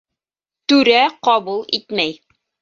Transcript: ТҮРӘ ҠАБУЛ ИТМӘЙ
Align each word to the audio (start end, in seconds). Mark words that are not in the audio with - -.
ТҮРӘ 0.73 0.95
ҠАБУЛ 1.29 1.61
ИТМӘЙ 1.79 2.11